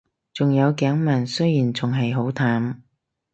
[0.33, 2.81] 仲有頸紋，雖然仲係好淡